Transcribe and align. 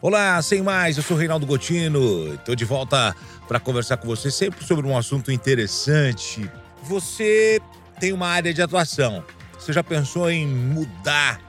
Olá, 0.00 0.40
sem 0.42 0.62
mais, 0.62 0.96
eu 0.96 1.02
sou 1.02 1.16
Reinaldo 1.16 1.44
Gotino. 1.44 2.32
Estou 2.34 2.54
de 2.54 2.64
volta 2.64 3.16
para 3.48 3.58
conversar 3.58 3.96
com 3.96 4.06
você 4.06 4.30
sempre 4.30 4.64
sobre 4.64 4.86
um 4.86 4.96
assunto 4.96 5.32
interessante. 5.32 6.48
Você 6.84 7.60
tem 7.98 8.12
uma 8.12 8.28
área 8.28 8.54
de 8.54 8.62
atuação. 8.62 9.24
Você 9.58 9.72
já 9.72 9.82
pensou 9.82 10.30
em 10.30 10.46
mudar 10.46 11.40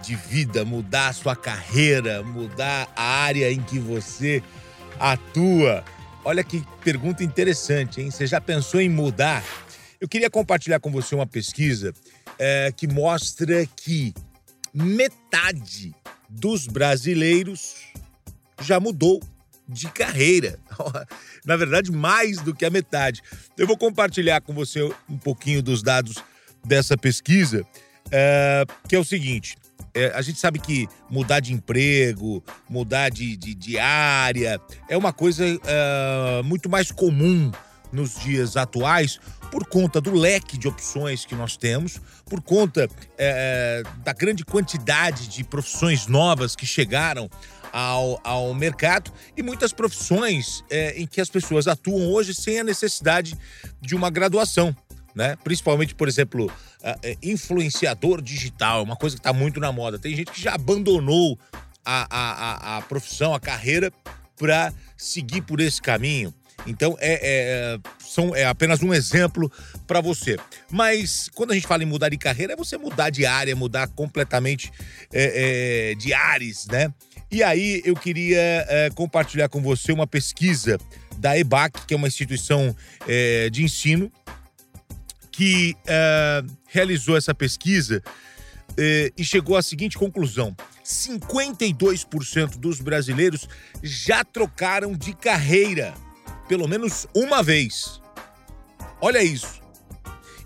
de 0.00 0.14
vida, 0.14 0.64
mudar 0.64 1.08
a 1.08 1.12
sua 1.12 1.34
carreira, 1.34 2.22
mudar 2.22 2.88
a 2.94 3.02
área 3.02 3.50
em 3.50 3.60
que 3.60 3.80
você 3.80 4.44
atua? 5.00 5.82
Olha 6.24 6.44
que 6.44 6.64
pergunta 6.84 7.24
interessante, 7.24 8.00
hein? 8.00 8.12
Você 8.12 8.28
já 8.28 8.40
pensou 8.40 8.80
em 8.80 8.88
mudar? 8.88 9.42
Eu 10.00 10.06
queria 10.06 10.30
compartilhar 10.30 10.78
com 10.78 10.92
você 10.92 11.16
uma 11.16 11.26
pesquisa 11.26 11.92
é, 12.38 12.72
que 12.76 12.86
mostra 12.86 13.66
que 13.74 14.14
metade 14.72 15.92
dos 16.28 16.66
brasileiros 16.66 17.74
já 18.60 18.78
mudou 18.78 19.20
de 19.68 19.88
carreira. 19.88 20.58
Na 21.44 21.56
verdade, 21.56 21.92
mais 21.92 22.38
do 22.38 22.54
que 22.54 22.64
a 22.64 22.70
metade. 22.70 23.22
Eu 23.56 23.66
vou 23.66 23.76
compartilhar 23.76 24.40
com 24.40 24.52
você 24.52 24.82
um 25.08 25.18
pouquinho 25.18 25.62
dos 25.62 25.82
dados 25.82 26.16
dessa 26.64 26.96
pesquisa, 26.96 27.64
é, 28.10 28.64
que 28.88 28.96
é 28.96 28.98
o 28.98 29.04
seguinte: 29.04 29.56
é, 29.94 30.06
a 30.14 30.22
gente 30.22 30.38
sabe 30.38 30.58
que 30.58 30.86
mudar 31.10 31.40
de 31.40 31.52
emprego, 31.52 32.42
mudar 32.68 33.10
de, 33.10 33.36
de, 33.36 33.54
de 33.54 33.78
área, 33.78 34.60
é 34.88 34.96
uma 34.96 35.12
coisa 35.12 35.44
é, 35.44 36.42
muito 36.44 36.68
mais 36.68 36.90
comum 36.90 37.50
nos 37.92 38.18
dias 38.18 38.56
atuais 38.56 39.18
por 39.50 39.66
conta 39.66 40.00
do 40.00 40.12
leque 40.12 40.58
de 40.58 40.68
opções 40.68 41.24
que 41.24 41.34
nós 41.34 41.56
temos, 41.56 42.00
por 42.26 42.42
conta 42.42 42.88
é, 43.16 43.82
da 44.04 44.12
grande 44.12 44.44
quantidade 44.44 45.28
de 45.28 45.42
profissões 45.42 46.06
novas 46.06 46.54
que 46.54 46.66
chegaram 46.66 47.30
ao, 47.72 48.20
ao 48.22 48.54
mercado 48.54 49.12
e 49.36 49.42
muitas 49.42 49.72
profissões 49.72 50.62
é, 50.70 51.00
em 51.00 51.06
que 51.06 51.20
as 51.20 51.30
pessoas 51.30 51.66
atuam 51.66 52.10
hoje 52.10 52.34
sem 52.34 52.60
a 52.60 52.64
necessidade 52.64 53.36
de 53.80 53.94
uma 53.94 54.10
graduação. 54.10 54.74
Né? 55.14 55.36
Principalmente, 55.42 55.94
por 55.94 56.06
exemplo, 56.06 56.50
influenciador 57.22 58.22
digital, 58.22 58.80
é 58.80 58.82
uma 58.82 58.96
coisa 58.96 59.16
que 59.16 59.20
está 59.20 59.32
muito 59.32 59.58
na 59.58 59.72
moda. 59.72 59.98
Tem 59.98 60.14
gente 60.14 60.30
que 60.30 60.40
já 60.40 60.54
abandonou 60.54 61.36
a, 61.84 62.06
a, 62.10 62.74
a, 62.74 62.76
a 62.76 62.82
profissão, 62.82 63.34
a 63.34 63.40
carreira, 63.40 63.90
para 64.36 64.72
seguir 64.96 65.42
por 65.42 65.60
esse 65.60 65.80
caminho. 65.80 66.32
Então, 66.68 66.96
é, 67.00 67.20
é, 67.22 67.78
são, 67.98 68.34
é 68.34 68.44
apenas 68.44 68.82
um 68.82 68.92
exemplo 68.92 69.50
para 69.86 70.00
você. 70.00 70.36
Mas 70.70 71.28
quando 71.34 71.52
a 71.52 71.54
gente 71.54 71.66
fala 71.66 71.82
em 71.82 71.86
mudar 71.86 72.08
de 72.08 72.18
carreira, 72.18 72.52
é 72.52 72.56
você 72.56 72.76
mudar 72.76 73.10
de 73.10 73.24
área, 73.24 73.54
mudar 73.56 73.88
completamente 73.88 74.70
é, 75.12 75.92
é, 75.92 75.94
de 75.94 76.12
ares, 76.12 76.66
né? 76.66 76.92
E 77.30 77.42
aí 77.42 77.82
eu 77.84 77.94
queria 77.94 78.40
é, 78.68 78.90
compartilhar 78.94 79.48
com 79.48 79.60
você 79.60 79.92
uma 79.92 80.06
pesquisa 80.06 80.78
da 81.18 81.38
EBAC, 81.38 81.86
que 81.86 81.94
é 81.94 81.96
uma 81.96 82.08
instituição 82.08 82.74
é, 83.06 83.50
de 83.50 83.62
ensino, 83.62 84.10
que 85.30 85.76
é, 85.86 86.42
realizou 86.66 87.16
essa 87.16 87.34
pesquisa 87.34 88.02
e 89.16 89.24
chegou 89.24 89.56
à 89.56 89.62
seguinte 89.62 89.98
conclusão: 89.98 90.54
52% 90.84 92.56
dos 92.58 92.80
brasileiros 92.80 93.48
já 93.82 94.22
trocaram 94.22 94.94
de 94.94 95.12
carreira 95.12 95.94
pelo 96.48 96.66
menos 96.66 97.06
uma 97.14 97.42
vez. 97.42 98.00
Olha 99.00 99.22
isso. 99.22 99.60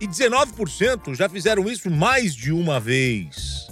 E 0.00 0.08
19% 0.08 1.14
já 1.14 1.28
fizeram 1.28 1.68
isso 1.70 1.90
mais 1.90 2.34
de 2.34 2.50
uma 2.50 2.80
vez. 2.80 3.68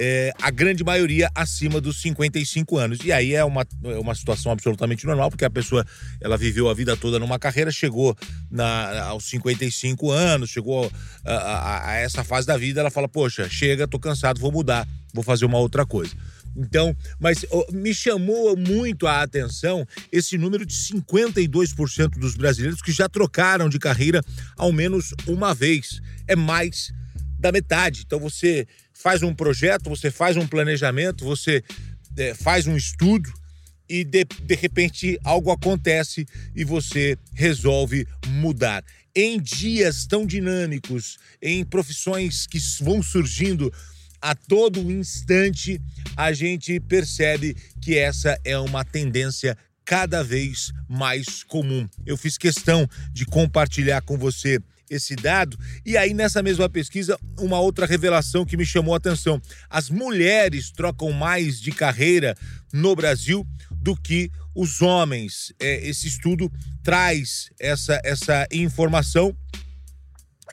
É, 0.00 0.32
a 0.40 0.48
grande 0.50 0.84
maioria 0.84 1.28
acima 1.34 1.80
dos 1.80 2.00
55 2.00 2.76
anos. 2.76 2.98
E 3.02 3.10
aí 3.10 3.34
é 3.34 3.42
uma, 3.42 3.66
é 3.84 3.98
uma 3.98 4.14
situação 4.14 4.52
absolutamente 4.52 5.04
normal, 5.06 5.30
porque 5.30 5.44
a 5.44 5.50
pessoa 5.50 5.84
ela 6.20 6.36
viveu 6.36 6.68
a 6.68 6.74
vida 6.74 6.96
toda 6.96 7.18
numa 7.18 7.38
carreira, 7.38 7.72
chegou 7.72 8.16
na, 8.48 9.06
aos 9.06 9.24
55 9.24 10.10
anos, 10.10 10.50
chegou 10.50 10.92
a, 11.24 11.32
a, 11.32 11.90
a 11.90 11.94
essa 11.96 12.22
fase 12.22 12.46
da 12.46 12.56
vida, 12.56 12.80
ela 12.80 12.90
fala: 12.90 13.08
Poxa, 13.08 13.48
chega, 13.48 13.88
tô 13.88 13.98
cansado, 13.98 14.38
vou 14.38 14.52
mudar, 14.52 14.86
vou 15.12 15.24
fazer 15.24 15.46
uma 15.46 15.58
outra 15.58 15.84
coisa. 15.84 16.14
Então, 16.58 16.94
mas 17.20 17.44
me 17.72 17.94
chamou 17.94 18.56
muito 18.56 19.06
a 19.06 19.22
atenção 19.22 19.86
esse 20.10 20.36
número 20.36 20.66
de 20.66 20.74
52% 20.74 22.18
dos 22.18 22.34
brasileiros 22.34 22.82
que 22.82 22.90
já 22.90 23.08
trocaram 23.08 23.68
de 23.68 23.78
carreira 23.78 24.20
ao 24.56 24.72
menos 24.72 25.14
uma 25.26 25.54
vez. 25.54 26.00
É 26.26 26.34
mais 26.34 26.92
da 27.38 27.52
metade. 27.52 28.02
Então 28.04 28.18
você 28.18 28.66
faz 28.92 29.22
um 29.22 29.32
projeto, 29.32 29.88
você 29.88 30.10
faz 30.10 30.36
um 30.36 30.46
planejamento, 30.46 31.24
você 31.24 31.62
é, 32.16 32.34
faz 32.34 32.66
um 32.66 32.76
estudo 32.76 33.32
e 33.88 34.04
de, 34.04 34.24
de 34.24 34.54
repente 34.56 35.18
algo 35.22 35.52
acontece 35.52 36.26
e 36.54 36.64
você 36.64 37.16
resolve 37.32 38.06
mudar. 38.26 38.84
Em 39.14 39.40
dias 39.40 40.06
tão 40.06 40.26
dinâmicos, 40.26 41.18
em 41.40 41.64
profissões 41.64 42.46
que 42.46 42.58
vão 42.82 43.02
surgindo 43.02 43.72
a 44.20 44.34
todo 44.34 44.90
instante, 44.90 45.80
a 46.16 46.32
gente 46.32 46.78
percebe 46.80 47.56
que 47.80 47.96
essa 47.96 48.38
é 48.44 48.58
uma 48.58 48.84
tendência 48.84 49.56
cada 49.84 50.22
vez 50.22 50.70
mais 50.88 51.42
comum. 51.42 51.88
Eu 52.04 52.16
fiz 52.16 52.36
questão 52.36 52.88
de 53.12 53.24
compartilhar 53.24 54.02
com 54.02 54.18
você 54.18 54.60
esse 54.90 55.14
dado. 55.14 55.58
E 55.84 55.96
aí, 55.96 56.14
nessa 56.14 56.42
mesma 56.42 56.68
pesquisa, 56.68 57.18
uma 57.38 57.60
outra 57.60 57.86
revelação 57.86 58.44
que 58.44 58.56
me 58.56 58.66
chamou 58.66 58.94
a 58.94 58.96
atenção: 58.96 59.40
as 59.68 59.90
mulheres 59.90 60.70
trocam 60.70 61.12
mais 61.12 61.60
de 61.60 61.72
carreira 61.72 62.36
no 62.72 62.94
Brasil 62.94 63.46
do 63.70 63.96
que 63.96 64.30
os 64.54 64.82
homens. 64.82 65.52
É, 65.60 65.86
esse 65.88 66.08
estudo 66.08 66.50
traz 66.82 67.50
essa, 67.58 68.00
essa 68.04 68.46
informação. 68.52 69.36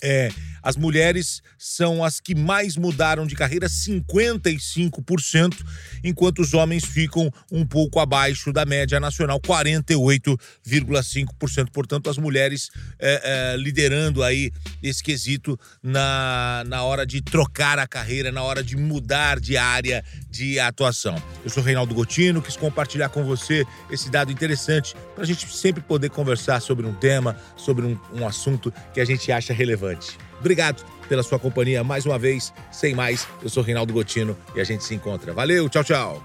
É, 0.04 0.30
as 0.66 0.76
mulheres 0.76 1.42
são 1.60 2.04
as 2.04 2.20
que 2.20 2.34
mais 2.34 2.76
mudaram 2.76 3.28
de 3.28 3.36
carreira, 3.36 3.68
55%, 3.68 5.64
enquanto 6.04 6.40
os 6.40 6.56
homens 6.56 6.84
ficam 6.84 7.32
um 7.52 7.64
pouco 7.64 8.00
abaixo 8.00 8.52
da 8.52 8.66
média 8.66 9.00
nacional, 9.00 9.40
48,5%. 9.40 11.70
Portanto, 11.72 12.10
as 12.10 12.18
mulheres 12.18 12.72
é, 12.98 13.54
é, 13.54 13.58
liderando 13.58 14.24
aí 14.24 14.52
esse 14.82 15.04
quesito 15.04 15.56
na, 15.84 16.64
na 16.66 16.82
hora 16.82 17.06
de 17.06 17.22
trocar 17.22 17.78
a 17.78 17.86
carreira, 17.86 18.32
na 18.32 18.42
hora 18.42 18.64
de 18.64 18.76
mudar 18.76 19.40
de 19.40 19.58
área 19.58 20.04
de 20.32 20.60
atuação. 20.60 21.22
Eu 21.44 21.52
sou 21.52 21.62
Reinaldo 21.62 21.94
Gotino, 21.94 22.42
quis 22.42 22.58
compartilhar 22.58 23.10
com 23.10 23.24
você 23.24 23.68
esse 23.92 24.10
dado 24.10 24.32
interessante 24.32 24.96
para 25.14 25.24
a 25.24 25.28
gente 25.28 25.46
sempre 25.56 25.84
poder 25.84 26.10
conversar 26.10 26.60
sobre 26.60 26.88
um 26.88 26.94
tema, 26.96 27.38
sobre 27.56 27.86
um, 27.86 27.96
um 28.12 28.28
assunto 28.28 28.74
que 28.96 29.00
a 29.00 29.06
gente 29.06 29.32
acha 29.32 29.54
relevante. 29.54 30.18
Obrigado 30.40 30.84
pela 31.08 31.24
sua 31.24 31.40
companhia 31.40 31.84
mais 31.84 32.06
uma 32.06 32.18
vez. 32.18 32.54
Sem 32.72 32.94
mais, 32.94 33.28
eu 33.42 33.50
sou 33.50 33.64
Reinaldo 33.64 33.94
Gotino 33.94 34.38
e 34.56 34.62
a 34.62 34.64
gente 34.64 34.84
se 34.84 34.96
encontra. 34.96 35.34
Valeu, 35.34 35.70
tchau, 35.70 35.84
tchau. 35.84 36.24